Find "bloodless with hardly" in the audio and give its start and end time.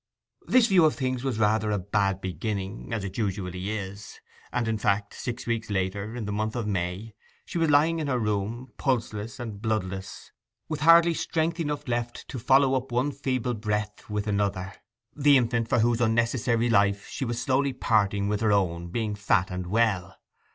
9.61-11.13